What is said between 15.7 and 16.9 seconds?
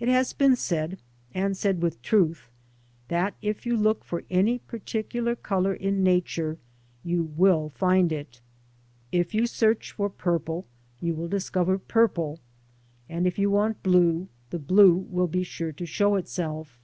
to show itself.